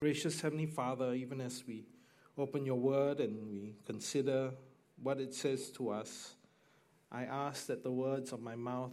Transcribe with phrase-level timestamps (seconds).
[0.00, 1.84] Gracious Heavenly Father, even as we
[2.38, 4.52] open your word and we consider
[5.02, 6.34] what it says to us,
[7.10, 8.92] I ask that the words of my mouth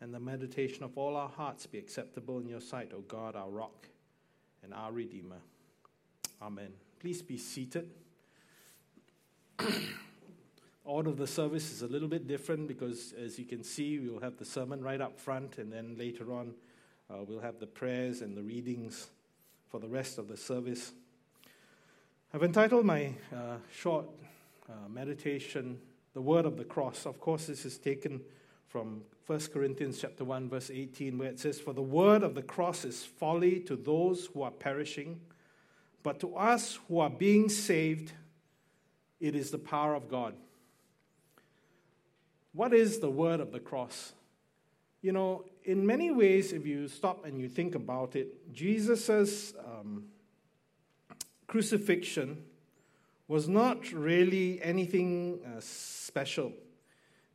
[0.00, 3.50] and the meditation of all our hearts be acceptable in your sight, O God, our
[3.50, 3.88] rock
[4.62, 5.36] and our Redeemer.
[6.40, 6.72] Amen.
[6.98, 7.90] Please be seated.
[10.86, 14.20] Order of the service is a little bit different because, as you can see, we'll
[14.20, 16.54] have the sermon right up front, and then later on,
[17.10, 19.10] uh, we'll have the prayers and the readings
[19.72, 20.92] for the rest of the service.
[22.34, 24.04] I've entitled my uh, short
[24.68, 25.80] uh, meditation,
[26.12, 27.06] The Word of the Cross.
[27.06, 28.20] Of course, this is taken
[28.68, 32.42] from 1 Corinthians chapter 1, verse 18, where it says, For the word of the
[32.42, 35.22] cross is folly to those who are perishing,
[36.02, 38.12] but to us who are being saved,
[39.20, 40.34] it is the power of God.
[42.52, 44.12] What is the word of the cross?
[45.00, 50.04] You know, in many ways, if you stop and you think about it, Jesus' um,
[51.46, 52.42] crucifixion
[53.28, 56.52] was not really anything uh, special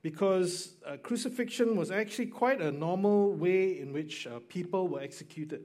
[0.01, 5.63] because uh, crucifixion was actually quite a normal way in which uh, people were executed.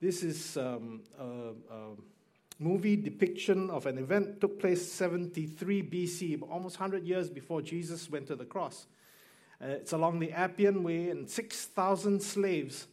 [0.00, 1.90] This is um, a, a,
[2.58, 8.26] movie depiction of an event took place 73 BC, almost 100 years before Jesus went
[8.28, 8.86] to the cross.
[9.62, 12.86] Uh, it's along the Appian Way, and 6,000 slaves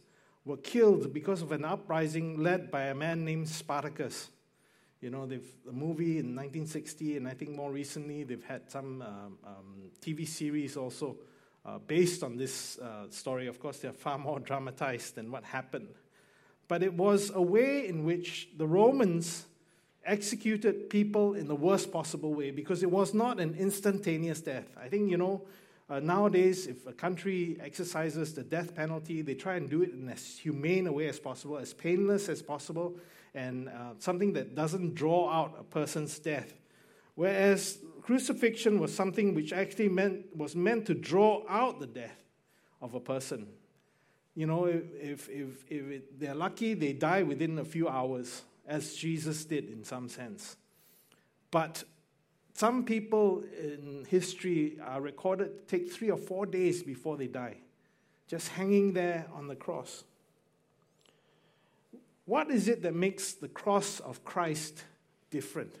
[0.44, 4.28] were killed because of an uprising led by a man named Spartacus.
[5.00, 9.02] You know, they've the movie in 1960, and I think more recently they've had some
[9.02, 11.16] um, um, TV series also
[11.66, 13.46] uh, based on this uh, story.
[13.46, 15.88] Of course, they're far more dramatized than what happened.
[16.68, 19.44] But it was a way in which the Romans
[20.06, 24.74] executed people in the worst possible way because it was not an instantaneous death.
[24.80, 25.42] I think, you know,
[25.90, 30.08] uh, nowadays, if a country exercises the death penalty, they try and do it in
[30.08, 32.96] as humane a way as possible, as painless as possible,
[33.34, 36.54] and uh, something that doesn't draw out a person's death.
[37.16, 42.24] Whereas crucifixion was something which actually meant, was meant to draw out the death
[42.80, 43.46] of a person.
[44.34, 48.94] You know, if, if, if it, they're lucky, they die within a few hours, as
[48.94, 50.56] Jesus did in some sense.
[51.50, 51.84] But
[52.54, 57.56] some people in history are recorded take three or four days before they die,
[58.28, 60.04] just hanging there on the cross.
[62.26, 64.84] What is it that makes the cross of Christ
[65.30, 65.74] different?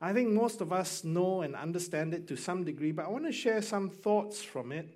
[0.00, 3.24] I think most of us know and understand it to some degree, but I want
[3.24, 4.88] to share some thoughts from it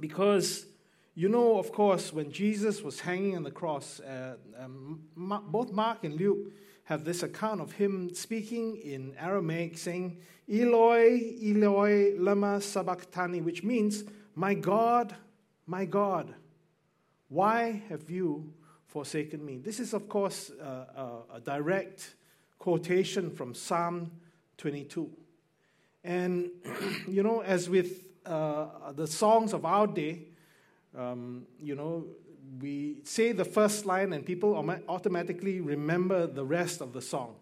[0.00, 0.66] because
[1.14, 6.04] you know, of course, when Jesus was hanging on the cross, uh, um, both Mark
[6.04, 6.52] and Luke
[6.90, 10.18] have this account of him speaking in Aramaic saying,
[10.52, 14.02] Eloi, Eloi, lama sabachthani, which means,
[14.34, 15.14] My God,
[15.68, 16.34] my God,
[17.28, 18.52] why have you
[18.88, 19.58] forsaken me?
[19.58, 22.16] This is, of course, uh, a direct
[22.58, 24.10] quotation from Psalm
[24.58, 25.08] 22.
[26.02, 26.50] And,
[27.08, 30.22] you know, as with uh, the songs of our day,
[30.98, 32.06] um, you know,
[32.58, 34.56] we say the first line and people
[34.88, 37.36] automatically remember the rest of the song.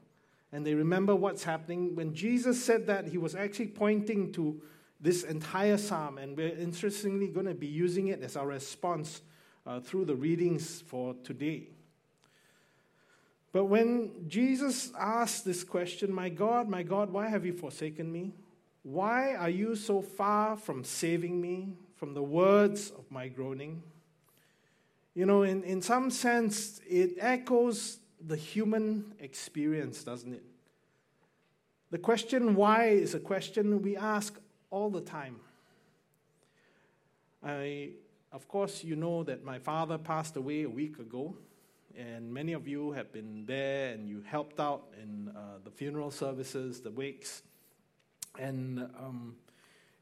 [0.53, 1.95] And they remember what's happening.
[1.95, 4.61] When Jesus said that, he was actually pointing to
[5.01, 6.19] this entire psalm.
[6.19, 9.23] And we're interestingly going to be using it as our response
[9.67, 11.69] uh, through the readings for today.
[13.53, 18.35] But when Jesus asked this question, My God, my God, why have you forsaken me?
[18.83, 23.83] Why are you so far from saving me from the words of my groaning?
[25.19, 30.45] You know, in, in some sense, it echoes the human experience, doesn't it?
[31.91, 34.39] The question why is a question we ask
[34.71, 35.41] all the time.
[37.45, 37.95] I,
[38.31, 41.35] of course, you know that my father passed away a week ago,
[41.97, 46.13] and many of you have been there and you helped out in uh, the funeral
[46.13, 47.43] services, the wakes.
[48.39, 49.35] And um,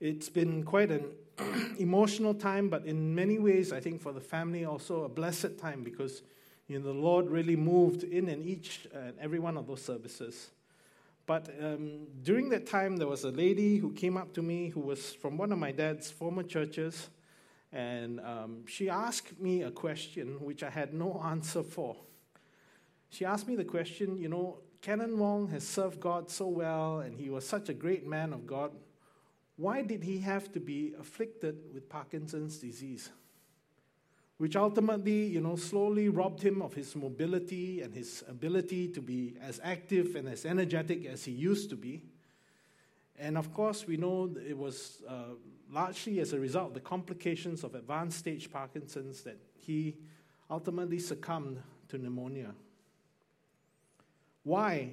[0.00, 1.04] it's been quite an
[1.78, 5.82] emotional time, but in many ways, I think for the family also a blessed time
[5.82, 6.22] because
[6.68, 10.50] you know, the Lord really moved in and each and every one of those services.
[11.26, 14.80] But um, during that time, there was a lady who came up to me who
[14.80, 17.08] was from one of my dad's former churches,
[17.72, 21.96] and um, she asked me a question which I had no answer for.
[23.10, 27.18] She asked me the question, you know, Canon Wong has served God so well, and
[27.18, 28.70] he was such a great man of God
[29.56, 33.10] why did he have to be afflicted with Parkinson's disease?
[34.36, 39.34] Which ultimately, you know, slowly robbed him of his mobility and his ability to be
[39.40, 42.02] as active and as energetic as he used to be.
[43.18, 45.36] And of course, we know it was uh,
[45.72, 49.96] largely as a result of the complications of advanced stage Parkinson's that he
[50.50, 52.54] ultimately succumbed to pneumonia.
[54.42, 54.90] Why?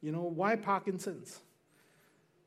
[0.00, 1.40] You know, why Parkinson's?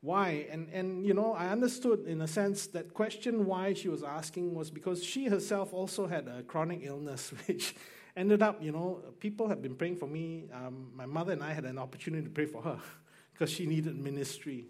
[0.02, 0.46] Why?
[0.50, 4.54] And, and, you know, I understood in a sense that question why she was asking
[4.54, 7.74] was because she herself also had a chronic illness, which
[8.16, 10.48] ended up, you know, people have been praying for me.
[10.54, 12.78] Um, my mother and I had an opportunity to pray for her
[13.32, 14.66] because she needed ministry.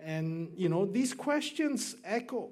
[0.00, 2.50] And, you know, these questions echo.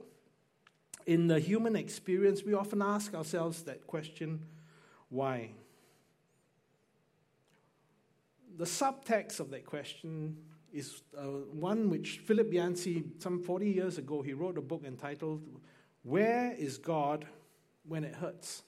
[1.06, 4.40] In the human experience, we often ask ourselves that question
[5.10, 5.50] why?
[8.56, 10.38] The subtext of that question
[10.74, 11.22] is uh,
[11.52, 15.40] one which Philip Yancey, some 40 years ago, he wrote a book entitled
[16.02, 17.26] Where is God
[17.86, 18.64] When It Hurts?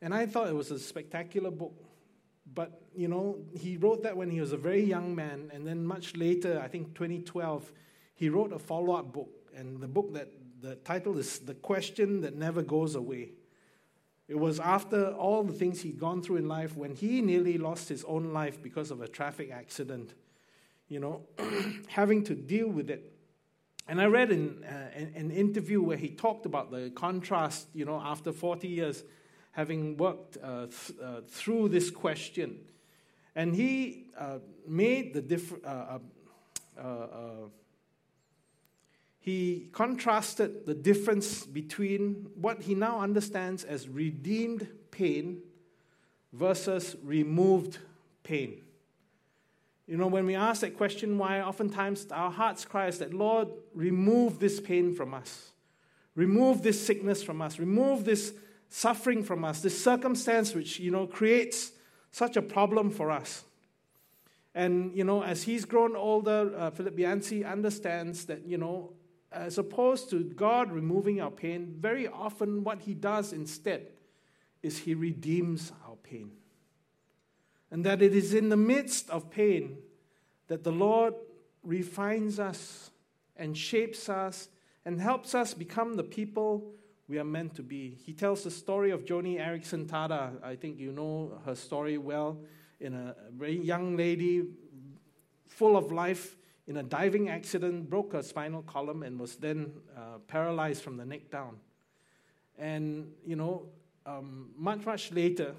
[0.00, 1.74] And I thought it was a spectacular book.
[2.54, 5.50] But, you know, he wrote that when he was a very young man.
[5.52, 7.72] And then much later, I think 2012,
[8.14, 9.30] he wrote a follow up book.
[9.56, 10.30] And the book that
[10.60, 13.32] the title is The Question That Never Goes Away.
[14.28, 17.88] It was after all the things he'd gone through in life when he nearly lost
[17.88, 20.14] his own life because of a traffic accident
[20.88, 21.22] you know,
[21.88, 23.12] having to deal with it.
[23.88, 27.84] And I read in uh, an, an, interview where he talked about the contrast, you
[27.84, 29.04] know, after 40 years
[29.52, 32.58] having worked uh, th- uh, through this question.
[33.34, 35.98] And he uh, made the different, uh,
[36.78, 36.88] uh,
[39.18, 45.42] he contrasted the difference between what he now understands as redeemed pain
[46.32, 47.78] versus removed
[48.22, 48.62] pain.
[49.86, 53.48] You know, when we ask that question, why, oftentimes our hearts cry is that, Lord,
[53.72, 55.52] remove this pain from us.
[56.16, 57.58] Remove this sickness from us.
[57.58, 58.34] Remove this
[58.68, 61.70] suffering from us, this circumstance which, you know, creates
[62.10, 63.44] such a problem for us.
[64.56, 68.92] And, you know, as he's grown older, uh, Philip Yancey understands that, you know,
[69.30, 73.88] as opposed to God removing our pain, very often what he does instead
[74.62, 76.32] is he redeems our pain
[77.70, 79.78] and that it is in the midst of pain
[80.48, 81.14] that the Lord
[81.62, 82.90] refines us
[83.36, 84.48] and shapes us
[84.84, 86.72] and helps us become the people
[87.08, 87.98] we are meant to be.
[88.04, 90.42] He tells the story of Joni Eareckson Tada.
[90.42, 92.38] I think you know her story well.
[92.80, 94.44] In a very young lady,
[95.48, 96.36] full of life,
[96.66, 101.04] in a diving accident, broke her spinal column and was then uh, paralyzed from the
[101.04, 101.56] neck down.
[102.58, 103.66] And, you know,
[104.04, 105.54] um, much, much later,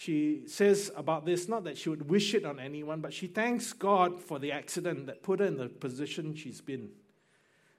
[0.00, 3.74] she says about this not that she would wish it on anyone, but she thanks
[3.74, 6.88] God for the accident that put her in the position she's been.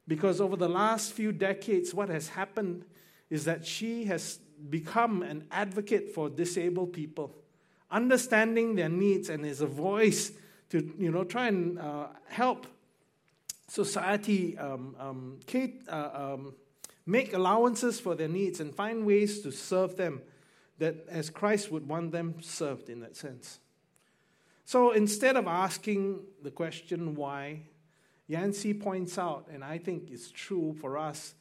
[0.07, 2.85] Because over the last few decades, what has happened
[3.31, 4.37] is that she has
[4.69, 7.35] become an advocate for disabled people,
[7.89, 10.31] understanding their needs and is a voice
[10.69, 12.67] to you know try and uh, help
[13.67, 15.39] society um, um,
[15.89, 16.53] uh, um,
[17.07, 20.21] make allowances for their needs and find ways to serve them
[20.81, 23.59] that as Christ would want them served in that sense.
[24.65, 27.67] So instead of asking the question why,
[28.25, 31.35] Yancey points out, and I think it's true for us,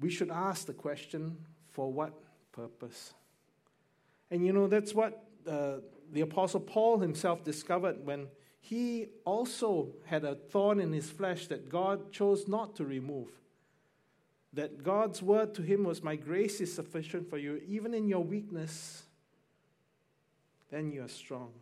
[0.00, 1.38] we should ask the question
[1.72, 2.12] for what
[2.52, 3.14] purpose?
[4.30, 5.78] And you know, that's what uh,
[6.12, 8.28] the Apostle Paul himself discovered when
[8.60, 13.30] he also had a thorn in his flesh that God chose not to remove
[14.52, 18.24] that God's word to him was, My grace is sufficient for you, even in your
[18.24, 19.02] weakness,
[20.70, 21.52] then you are strong.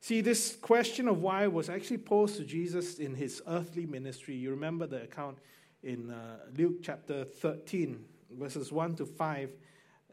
[0.00, 4.34] See, this question of why was actually posed to Jesus in his earthly ministry.
[4.34, 5.38] You remember the account
[5.82, 9.50] in uh, Luke chapter 13, verses 1 to 5.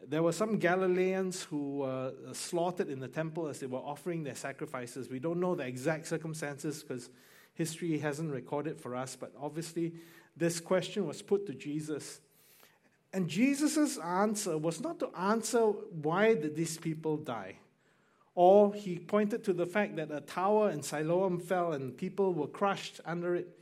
[0.08, 4.34] There were some Galileans who were slaughtered in the temple as they were offering their
[4.34, 5.10] sacrifices.
[5.10, 7.10] We don't know the exact circumstances because
[7.54, 9.92] history hasn't recorded for us, but obviously
[10.36, 12.20] this question was put to Jesus.
[13.12, 17.56] And Jesus' answer was not to answer why did these people die.
[18.34, 22.46] Or he pointed to the fact that a tower in Siloam fell and people were
[22.46, 23.58] crushed under it.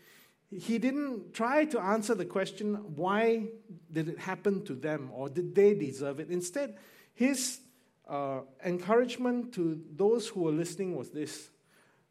[0.49, 3.49] He didn't try to answer the question, why
[3.93, 6.31] did it happen to them or did they deserve it?
[6.31, 6.77] Instead,
[7.15, 7.61] his
[8.09, 11.51] uh, encouragement to those who were listening was this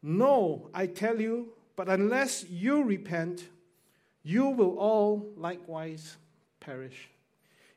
[0.01, 3.43] No, I tell you, but unless you repent,
[4.23, 6.17] you will all likewise
[6.59, 7.09] perish.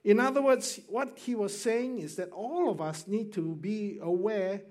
[0.04, 3.98] In other words, what he was saying is that all of us need to be
[4.02, 4.62] aware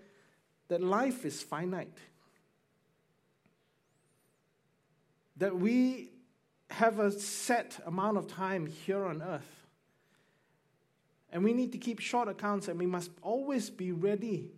[0.67, 1.97] that life is finite.
[5.37, 6.11] That we
[6.69, 9.65] have a set amount of time here on earth.
[11.31, 14.51] And we need to keep short accounts, and we must always be ready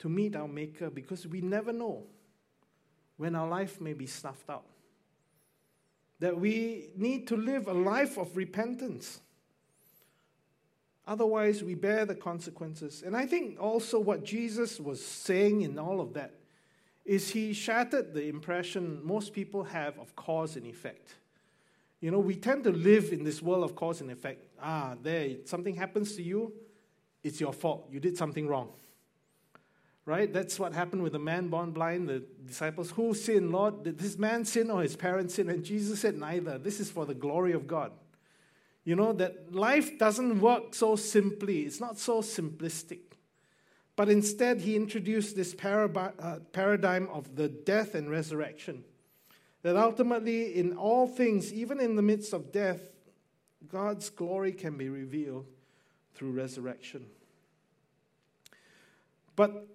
[0.00, 2.06] to meet our Maker because we never know
[3.16, 4.64] when our life may be snuffed out
[6.20, 9.20] that we need to live a life of repentance.
[11.06, 13.02] Otherwise, we bear the consequences.
[13.04, 16.34] And I think also what Jesus was saying in all of that
[17.04, 21.14] is he shattered the impression most people have of cause and effect.
[22.00, 24.44] You know, we tend to live in this world of cause and effect.
[24.60, 26.52] Ah, there, something happens to you,
[27.24, 27.88] it's your fault.
[27.90, 28.68] You did something wrong.
[30.08, 30.32] Right?
[30.32, 32.08] That's what happened with the man born blind.
[32.08, 33.82] The disciples, who sinned, Lord?
[33.82, 35.50] Did this man sin or his parents sin?
[35.50, 36.56] And Jesus said, neither.
[36.56, 37.92] This is for the glory of God.
[38.84, 43.00] You know, that life doesn't work so simply, it's not so simplistic.
[43.96, 48.84] But instead, he introduced this uh, paradigm of the death and resurrection.
[49.60, 52.80] That ultimately, in all things, even in the midst of death,
[53.70, 55.44] God's glory can be revealed
[56.14, 57.04] through resurrection.
[59.36, 59.68] But,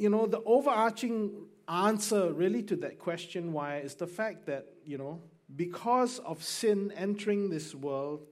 [0.00, 1.30] you know, the overarching
[1.68, 5.20] answer really to that question why is the fact that, you know,
[5.54, 8.26] because of sin entering this world,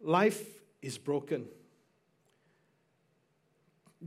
[0.00, 0.44] life
[0.82, 1.46] is broken.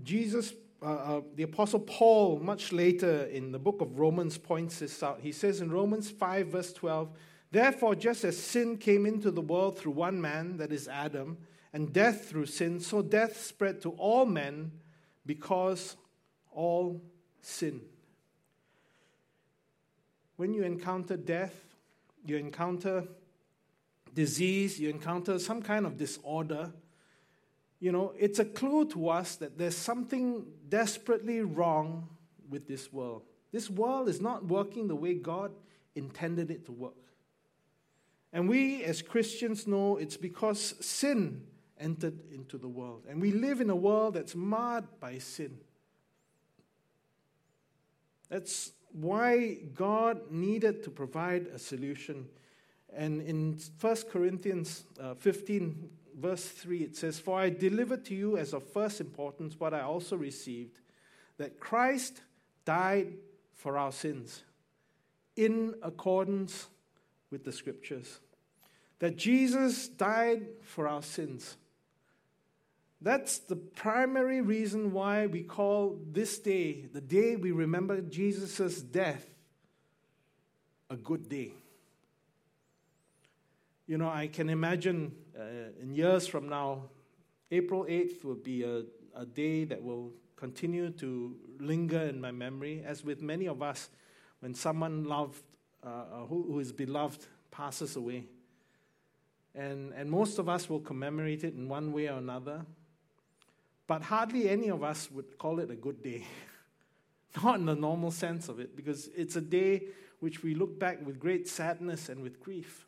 [0.03, 0.53] Jesus,
[0.84, 5.22] uh, uh, the Apostle Paul, much later in the book of Romans, points this out.
[5.22, 7.10] He says in Romans 5, verse 12,
[7.51, 11.38] Therefore, just as sin came into the world through one man, that is Adam,
[11.72, 14.74] and death through sin, so death spread to all men
[15.25, 15.96] because
[16.58, 17.00] all
[17.40, 17.82] sin.
[20.38, 21.54] When you encounter death,
[22.26, 23.04] you encounter
[24.14, 26.72] disease, you encounter some kind of disorder,
[27.80, 32.10] you know, it's a clue to us that there's something desperately wrong
[32.50, 33.22] with this world.
[33.52, 35.52] This world is not working the way God
[35.96, 36.94] intended it to work.
[38.34, 41.44] And we as Christians know it's because sin
[41.80, 43.04] entered into the world.
[43.08, 45.60] And we live in a world that's marred by sin.
[48.29, 52.27] That's why God needed to provide a solution.
[52.96, 58.38] And in 1 Corinthians uh, 15, verse 3, it says, For I delivered to you
[58.38, 60.79] as of first importance what I also received,
[61.38, 62.22] that Christ
[62.65, 63.13] died
[63.53, 64.43] for our sins
[65.36, 66.67] in accordance
[67.29, 68.19] with the scriptures.
[69.00, 71.57] That Jesus died for our sins.
[73.01, 79.25] That's the primary reason why we call this day, the day we remember Jesus' death,
[80.89, 81.51] a good day.
[83.86, 85.44] You know, I can imagine uh,
[85.82, 86.89] in years from now,
[87.51, 88.84] April 8th will be a,
[89.16, 93.89] a day that will continue to linger in my memory, as with many of us,
[94.39, 95.42] when someone loved,
[95.84, 98.25] uh, uh, who, who is beloved passes away.
[99.56, 102.66] And, and most of us will commemorate it in one way or another.
[103.88, 106.25] But hardly any of us would call it a good day.
[107.44, 109.84] Not in the normal sense of it, because it's a day
[110.20, 112.86] which we look back with great sadness and with grief.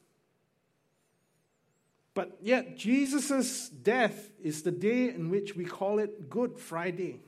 [2.13, 7.21] But yet, Jesus' death is the day in which we call it Good Friday.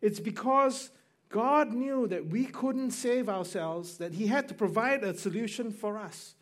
[0.00, 0.90] It's because
[1.30, 5.98] God knew that we couldn't save ourselves, that He had to provide a solution for
[5.98, 6.34] us.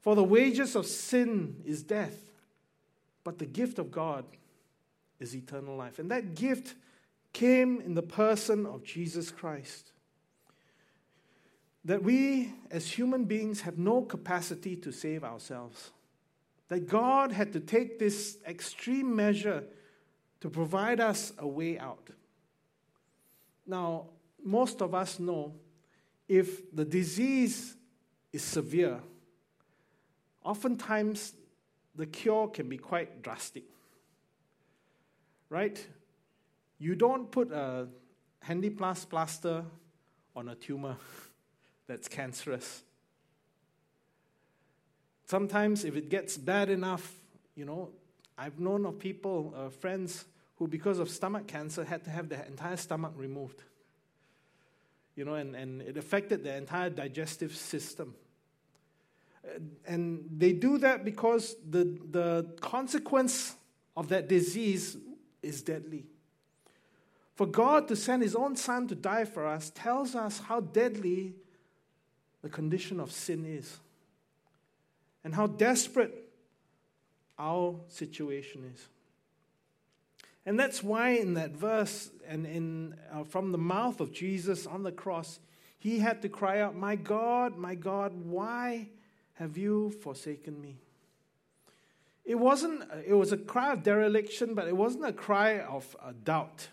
[0.00, 2.30] For the wages of sin is death,
[3.24, 4.24] but the gift of God
[5.24, 5.98] is eternal life.
[5.98, 6.74] And that gift
[7.32, 9.90] came in the person of Jesus Christ.
[11.84, 15.90] That we, as human beings, have no capacity to save ourselves
[16.68, 19.64] that God had to take this extreme measure
[20.40, 22.08] to provide us a way out.
[23.66, 24.06] Now,
[24.42, 25.54] most of us know
[26.28, 27.76] if the disease
[28.32, 29.00] is severe,
[30.42, 31.34] oftentimes
[31.94, 33.64] the cure can be quite drastic.
[35.54, 35.86] Right?
[36.80, 37.86] You don't put a
[38.44, 39.64] handyplast plaster
[40.34, 40.96] on a tumor
[41.86, 42.82] that's cancerous.
[45.26, 47.08] Sometimes, if it gets bad enough,
[47.54, 47.90] you know,
[48.36, 50.24] I've known of people, uh, friends,
[50.56, 53.62] who, because of stomach cancer, had to have their entire stomach removed.
[55.14, 58.16] You know, and, and it affected their entire digestive system.
[59.86, 63.54] And they do that because the, the consequence
[63.96, 64.96] of that disease
[65.44, 66.06] is deadly.
[67.34, 71.34] For God to send His own Son to die for us tells us how deadly
[72.42, 73.78] the condition of sin is
[75.24, 76.30] and how desperate
[77.38, 78.86] our situation is.
[80.46, 84.82] And that's why in that verse and in, uh, from the mouth of Jesus on
[84.82, 85.40] the cross,
[85.78, 88.88] he had to cry out, My God, my God, why
[89.34, 90.76] have you forsaken me?
[92.24, 96.12] It wasn't, it was a cry of dereliction, but it wasn't a cry of a
[96.12, 96.68] doubt.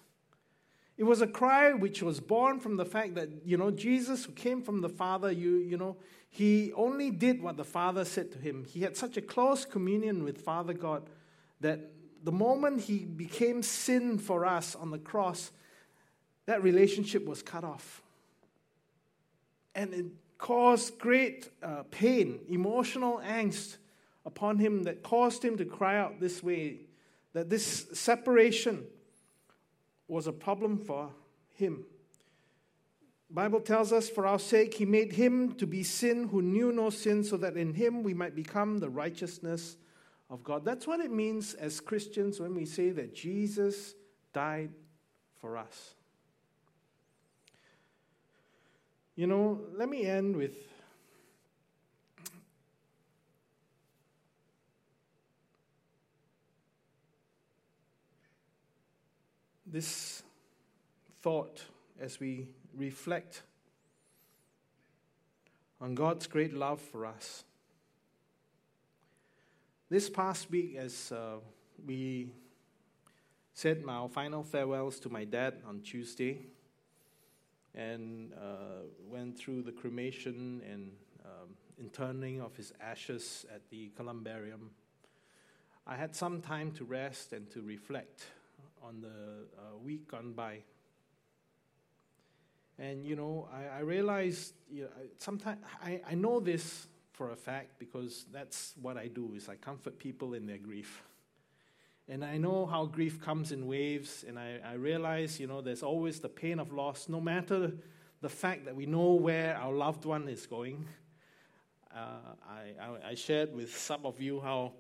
[0.98, 4.32] It was a cry which was born from the fact that, you know, Jesus, who
[4.34, 5.98] came from the Father, you, you know,
[6.30, 8.66] he only did what the Father said to him.
[8.66, 11.10] He had such a close communion with Father God
[11.60, 11.92] that
[12.24, 15.52] the moment he became sin for us on the cross,
[16.46, 18.02] that relationship was cut off.
[19.76, 20.06] And it
[20.38, 23.78] caused great uh, pain, emotional angst
[24.26, 26.82] upon him that caused him to cry out this way
[27.34, 28.86] that this separation
[30.08, 31.10] was a problem for
[31.56, 31.86] him.
[33.30, 36.90] Bible tells us for our sake he made him to be sin who knew no
[36.90, 39.78] sin so that in him we might become the righteousness
[40.30, 40.66] of God.
[40.66, 43.96] That's what it means as Christians when we say that Jesus
[44.34, 44.72] died
[45.40, 45.96] for us.
[49.16, 50.54] You know, let me end with
[59.72, 60.24] this
[61.22, 61.64] thought
[62.00, 63.44] as we reflect
[65.80, 67.46] on God's great love for us.
[69.90, 71.38] This past week, as uh,
[71.86, 72.34] we
[73.54, 76.40] said our final farewells to my dad on Tuesday
[77.74, 80.92] and uh, went through the cremation and
[81.24, 84.72] um, interning of his ashes at the columbarium,
[85.88, 88.26] I had some time to rest and to reflect
[88.84, 89.08] on the
[89.58, 90.60] uh, week gone by.
[92.80, 97.36] And you know, I, I realized you know, sometimes I, I know this for a
[97.36, 101.04] fact because that's what I do is I comfort people in their grief.
[102.08, 105.84] And I know how grief comes in waves, and I, I realize, you know, there's
[105.84, 107.72] always the pain of loss, no matter
[108.22, 110.86] the fact that we know where our loved one is going.
[111.96, 114.74] Uh, I, I, I, shared with some of you how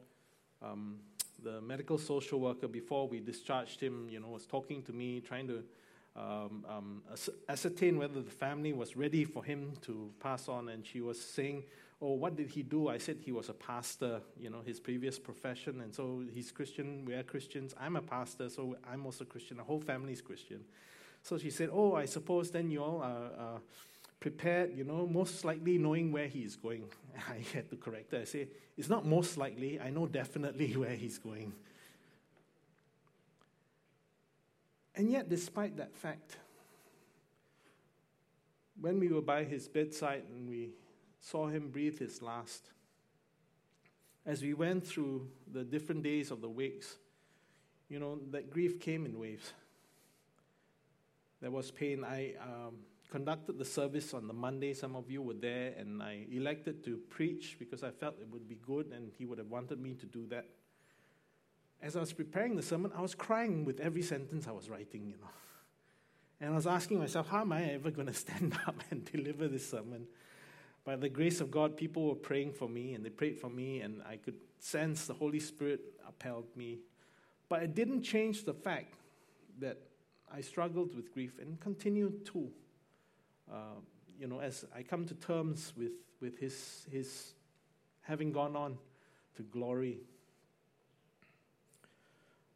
[0.61, 0.97] um,
[1.43, 5.47] the medical social worker, before we discharged him, you know, was talking to me, trying
[5.47, 5.63] to
[6.15, 7.01] um, um,
[7.47, 10.69] ascertain whether the family was ready for him to pass on.
[10.69, 11.63] And she was saying,
[12.03, 12.87] Oh, what did he do?
[12.87, 15.81] I said he was a pastor, you know, his previous profession.
[15.81, 17.75] And so he's Christian, we are Christians.
[17.79, 19.57] I'm a pastor, so I'm also Christian.
[19.57, 20.61] The whole family is Christian.
[21.21, 23.25] So she said, Oh, I suppose then you all are.
[23.37, 23.59] Uh,
[24.21, 26.85] prepared, you know, most likely knowing where he is going.
[27.29, 28.19] I had to correct her.
[28.19, 31.51] I say, it's not most likely, I know definitely where he's going.
[34.95, 36.37] And yet, despite that fact,
[38.79, 40.69] when we were by his bedside and we
[41.19, 42.69] saw him breathe his last,
[44.25, 46.97] as we went through the different days of the weeks,
[47.89, 49.53] you know, that grief came in waves.
[51.41, 52.03] There was pain.
[52.03, 52.75] I um,
[53.11, 54.73] conducted the service on the Monday.
[54.73, 58.47] Some of you were there, and I elected to preach because I felt it would
[58.47, 60.47] be good, and he would have wanted me to do that
[61.81, 65.07] as I was preparing the sermon, I was crying with every sentence I was writing,
[65.07, 65.29] you know.
[66.39, 69.47] And I was asking myself, how am I ever going to stand up and deliver
[69.47, 70.07] this sermon?
[70.83, 73.81] By the grace of God, people were praying for me, and they prayed for me,
[73.81, 76.79] and I could sense the Holy Spirit upheld me.
[77.49, 78.95] But it didn't change the fact
[79.59, 79.77] that
[80.33, 82.49] I struggled with grief and continue to.
[83.51, 83.79] Uh,
[84.19, 87.33] you know, as I come to terms with, with his, his
[88.01, 88.77] having gone on
[89.35, 89.99] to glory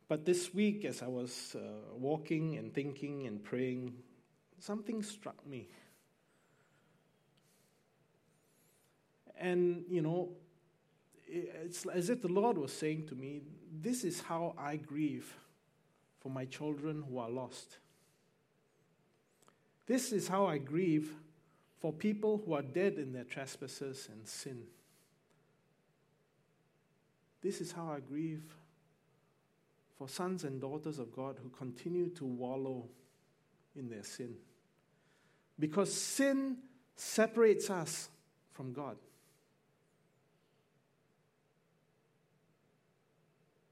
[0.08, 3.94] but this week, as I was uh, walking and thinking and praying,
[4.60, 5.68] something struck me.
[9.38, 10.30] And, you know,
[11.28, 13.42] it's as if the Lord was saying to me,
[13.82, 15.36] This is how I grieve
[16.20, 17.80] for my children who are lost.
[19.86, 21.14] This is how I grieve
[21.80, 24.64] for people who are dead in their trespasses and sin.
[27.42, 28.44] This is how I grieve
[29.98, 32.86] for sons and daughters of God who continue to wallow
[33.76, 34.36] in their sin.
[35.60, 36.58] Because sin
[36.96, 38.10] separates us
[38.54, 38.98] from God.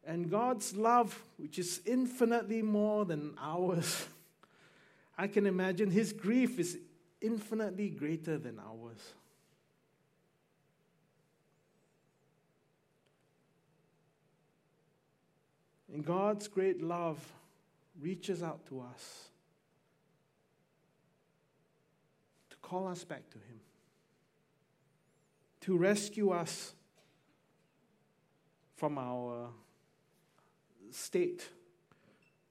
[0.05, 4.07] And God's love, which is infinitely more than ours,
[5.17, 6.77] I can imagine his grief is
[7.21, 9.13] infinitely greater than ours.
[15.93, 17.23] And God's great love
[18.01, 19.29] reaches out to us
[22.49, 23.59] to call us back to Him,
[25.61, 26.73] to rescue us
[28.75, 29.49] from our
[30.89, 31.47] state,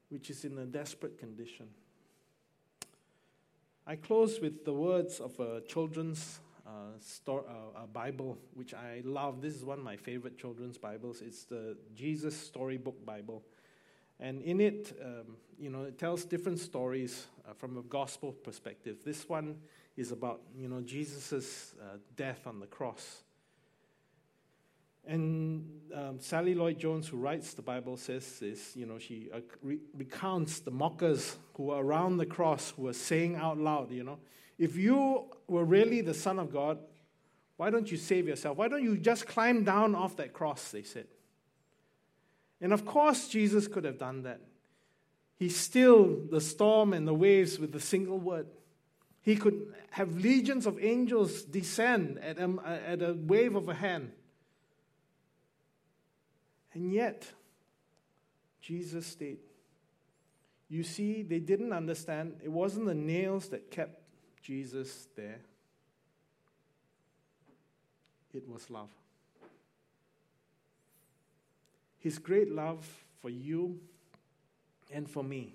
[0.08, 1.66] which is in a desperate condition.
[3.84, 9.02] I close with the words of a children's uh, sto- uh, a Bible, which I
[9.04, 9.42] love.
[9.42, 11.20] This is one of my favorite children's Bibles.
[11.20, 13.42] It's the Jesus Storybook Bible.
[14.20, 18.98] And in it, um, you know, it tells different stories uh, from a gospel perspective.
[19.04, 19.56] This one
[19.96, 23.24] is about, you know, Jesus' uh, death on the cross.
[25.06, 29.40] And um, Sally Lloyd Jones, who writes the Bible, says this you know, she uh,
[29.62, 34.04] re- recounts the mockers who were around the cross who were saying out loud, you
[34.04, 34.18] know,
[34.58, 36.78] if you were really the Son of God,
[37.56, 38.56] why don't you save yourself?
[38.56, 40.70] Why don't you just climb down off that cross?
[40.70, 41.06] They said.
[42.60, 44.40] And of course, Jesus could have done that.
[45.36, 48.46] He stilled the storm and the waves with a single word.
[49.20, 54.12] He could have legions of angels descend at a, at a wave of a hand.
[56.74, 57.26] And yet,
[58.60, 59.38] Jesus stayed.
[60.68, 62.40] You see, they didn't understand.
[62.42, 64.00] It wasn't the nails that kept
[64.42, 65.40] Jesus there,
[68.34, 68.88] it was love.
[71.98, 72.84] His great love
[73.20, 73.78] for you
[74.92, 75.54] and for me.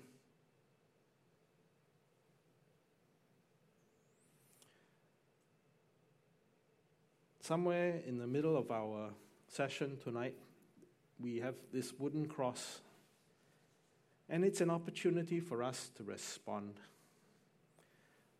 [7.40, 9.10] Somewhere in the middle of our
[9.48, 10.34] session tonight,
[11.20, 12.80] we have this wooden cross,
[14.28, 16.74] and it's an opportunity for us to respond.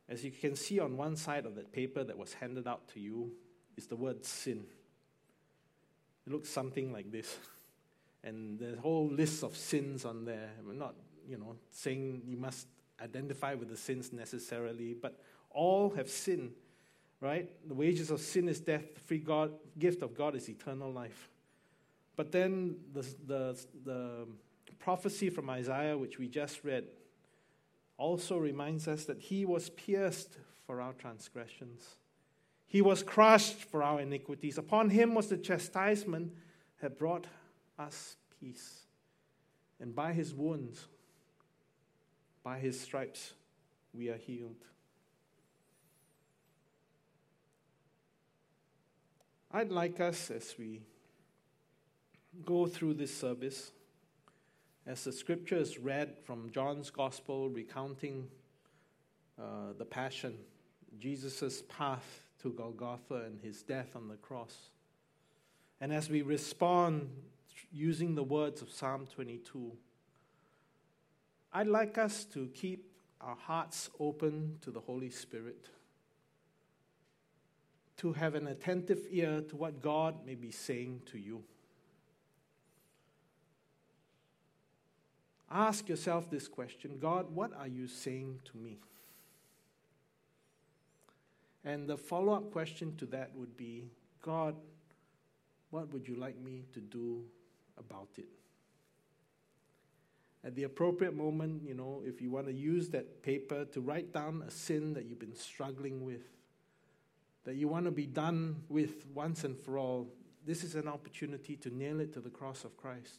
[0.09, 3.01] As you can see on one side of that paper that was handed out to
[3.01, 3.33] you
[3.77, 4.65] is the word sin.
[6.27, 7.37] It looks something like this.
[8.25, 10.51] And there's a whole list of sins on there.
[10.67, 10.95] We're not,
[11.27, 12.67] you know, saying you must
[13.03, 16.53] identify with the sins necessarily, but all have sinned,
[17.21, 17.49] right?
[17.67, 21.31] The wages of sin is death, the free God, gift of God is eternal life.
[22.19, 24.27] But then the, the, the
[24.81, 26.89] prophecy from Isaiah, which we just read,
[27.97, 31.95] also reminds us that he was pierced for our transgressions.
[32.67, 34.59] He was crushed for our iniquities.
[34.59, 36.33] Upon him was the chastisement
[36.83, 37.29] that brought
[37.79, 38.81] us peace.
[39.79, 40.89] And by his wounds,
[42.43, 43.33] by his stripes,
[43.95, 44.65] we are healed.
[49.53, 50.81] I'd like us, as we
[52.45, 53.73] go through this service
[54.87, 58.27] as the scripture is read from John's Gospel recounting
[59.39, 60.39] uh, the Passion,
[60.99, 64.71] Jesus' path to Golgotha and his death on the cross.
[65.81, 67.11] And as we respond
[67.71, 69.73] using the words of Psalm 22,
[71.53, 75.69] I'd like us to keep our hearts open to the Holy Spirit,
[77.99, 81.43] to have an attentive ear to what God may be saying to you.
[85.51, 88.79] Ask yourself this question God, what are you saying to me?
[91.65, 93.91] And the follow up question to that would be
[94.23, 94.55] God,
[95.71, 97.23] what would you like me to do
[97.79, 98.29] about it?
[100.45, 104.13] At the appropriate moment, you know, if you want to use that paper to write
[104.13, 106.23] down a sin that you've been struggling with,
[107.45, 110.09] that you want to be done with once and for all,
[110.47, 113.19] this is an opportunity to nail it to the cross of Christ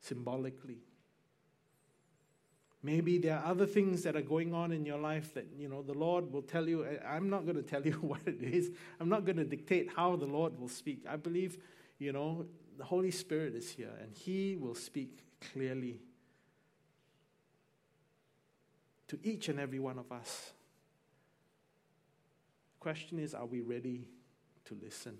[0.00, 0.78] symbolically.
[2.82, 5.82] Maybe there are other things that are going on in your life that, you know,
[5.82, 6.86] the Lord will tell you.
[7.06, 8.70] I'm not going to tell you what it is.
[9.00, 11.04] I'm not going to dictate how the Lord will speak.
[11.08, 11.58] I believe,
[11.98, 16.00] you know, the Holy Spirit is here and He will speak clearly
[19.08, 20.52] to each and every one of us.
[22.78, 24.06] The question is are we ready
[24.66, 25.18] to listen?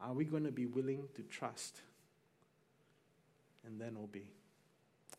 [0.00, 1.80] Are we going to be willing to trust
[3.64, 4.30] and then obey?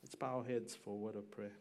[0.08, 1.52] Let's bow our heads for a word of prayer.